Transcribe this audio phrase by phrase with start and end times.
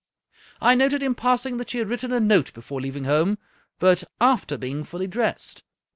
[0.69, 3.37] "I noted, in passing, that she had written a note before leaving home,
[3.79, 5.61] b::t after being fully dressed.